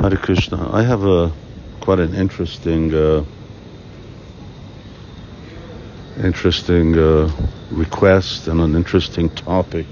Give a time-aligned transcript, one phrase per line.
[0.00, 0.70] Hare Krishna.
[0.72, 1.32] I have a
[1.80, 3.24] quite an interesting, uh,
[6.22, 7.28] interesting uh,
[7.72, 9.86] request and an interesting topic.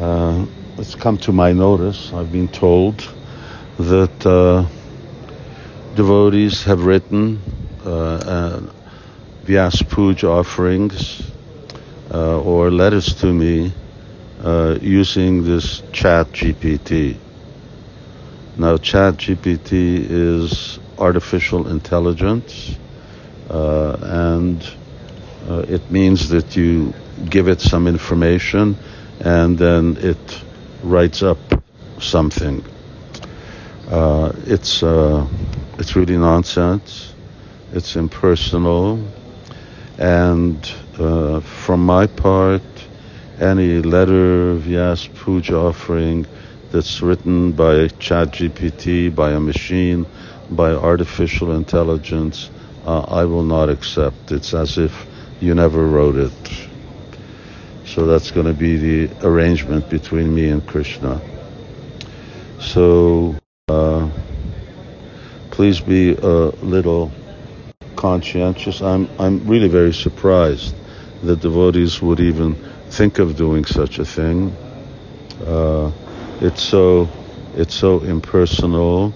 [0.00, 0.44] Uh,
[0.76, 2.12] it's come to my notice.
[2.12, 3.08] I've been told
[3.78, 4.66] that uh,
[5.94, 7.40] devotees have written
[7.86, 8.60] uh, uh,
[9.44, 11.22] Vyas Puja offerings
[12.10, 13.72] or letters to me
[14.80, 17.18] using this Chat GPT.
[18.56, 22.78] Now, Chat GPT is artificial intelligence,
[23.50, 24.64] uh, and
[25.48, 26.94] uh, it means that you
[27.28, 28.76] give it some information
[29.20, 30.42] and then it
[30.82, 31.38] writes up
[32.00, 32.64] something.
[33.88, 35.26] Uh, it's uh,
[35.78, 37.12] it's really nonsense.
[37.72, 39.00] It's impersonal,
[39.98, 42.62] and uh, from my part,
[43.40, 46.26] any letter, vyas, puja offering
[46.74, 50.04] that's written by ChatGPT, by a machine,
[50.50, 52.50] by artificial intelligence,
[52.84, 54.32] uh, I will not accept.
[54.32, 55.06] It's as if
[55.40, 56.68] you never wrote it.
[57.86, 61.20] So that's going to be the arrangement between me and Krishna.
[62.58, 63.36] So
[63.68, 64.10] uh,
[65.52, 67.12] please be a little
[67.94, 68.82] conscientious.
[68.82, 70.74] I'm I'm really very surprised
[71.22, 72.56] that devotees would even
[72.88, 74.52] think of doing such a thing.
[75.46, 75.92] Uh,
[76.40, 77.08] it's so
[77.56, 79.12] it's so impersonal.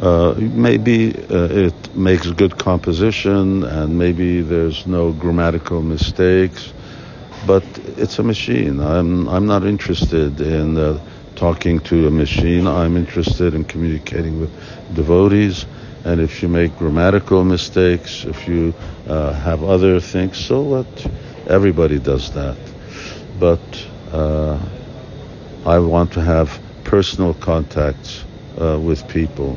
[0.00, 6.72] Uh, maybe uh, it makes good composition, and maybe there's no grammatical mistakes,
[7.46, 7.62] but
[7.96, 8.80] it's a machine.
[8.80, 10.98] I'm I'm not interested in uh,
[11.36, 12.66] talking to a machine.
[12.66, 14.50] I'm interested in communicating with
[14.94, 15.66] devotees.
[16.04, 18.74] And if you make grammatical mistakes, if you
[19.06, 21.06] uh, have other things, so what?
[21.46, 22.56] Everybody does that.
[23.38, 23.60] But
[24.10, 24.58] uh,
[25.64, 28.24] I want to have personal contacts
[28.60, 29.56] uh, with people.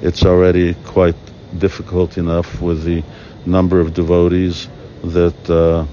[0.00, 1.16] It's already quite
[1.58, 3.02] difficult enough with the
[3.44, 4.68] number of devotees
[5.02, 5.84] that uh,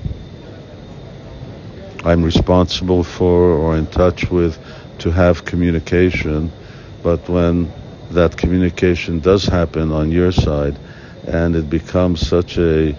[2.08, 4.60] I'm responsible for or in touch with
[5.00, 6.52] to have communication.
[7.02, 7.72] But when
[8.12, 10.78] that communication does happen on your side
[11.28, 12.96] and it becomes such a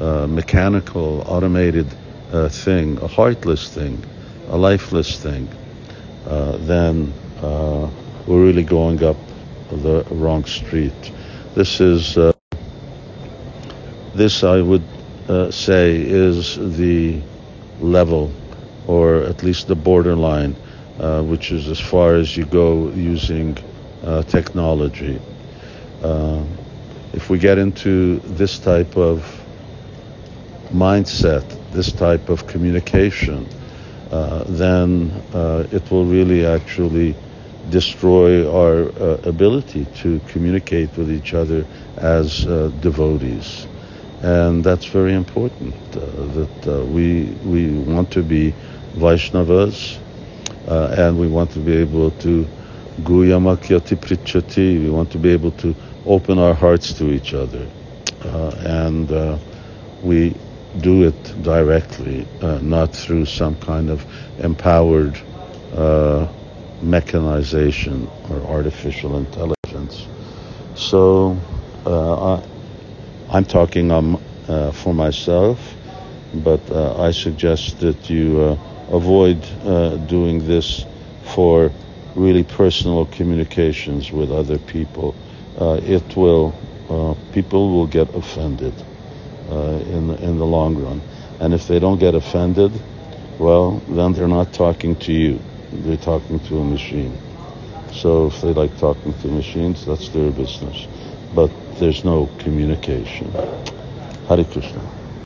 [0.00, 1.86] uh, mechanical, automated
[2.32, 4.02] uh, thing, a heartless thing,
[4.48, 5.48] a lifeless thing,
[6.28, 7.12] then
[7.42, 7.90] uh,
[8.26, 9.16] we're really going up
[9.70, 11.12] the wrong street.
[11.54, 12.32] This is, uh,
[14.14, 14.82] this I would
[15.28, 17.20] uh, say is the
[17.80, 18.30] level,
[18.86, 20.54] or at least the borderline,
[21.00, 23.56] uh, which is as far as you go using
[24.04, 25.18] uh, technology.
[27.14, 29.24] if we get into this type of
[30.72, 33.46] mindset, this type of communication,
[34.10, 37.16] uh, then uh, it will really actually
[37.68, 43.68] destroy our uh, ability to communicate with each other as uh, devotees.
[44.20, 46.00] And that's very important uh,
[46.38, 48.54] that we, we want to be
[48.94, 50.00] Vaishnavas
[50.66, 52.48] and we want to be able to
[53.02, 55.74] Guyamakyati Prichati, we want to be able to
[56.04, 57.70] open our hearts to each other.
[58.22, 59.10] and
[60.00, 60.34] we
[60.80, 64.04] do it directly, uh, not through some kind of
[64.38, 65.18] empowered
[65.74, 66.28] uh,
[66.82, 70.06] mechanization or artificial intelligence.
[70.76, 71.36] So
[71.86, 72.36] uh,
[73.30, 75.74] I, am talking um, uh, for myself,
[76.34, 78.58] but uh, I suggest that you
[78.90, 79.40] avoid
[80.06, 80.84] doing this
[81.34, 81.72] for
[82.14, 85.14] really personal communications with other people.
[85.58, 86.54] it will,
[87.32, 88.74] people will get offended
[89.50, 91.00] Uh, in the, in the long run.
[91.40, 92.70] And if they don't get offended,
[93.38, 95.40] well, then they're not talking to you.
[95.72, 97.16] They're talking to a machine.
[97.92, 100.86] So if they like talking to machines, that's their business.
[101.34, 103.30] But there's no communication.
[104.28, 104.97] Hare Krishna.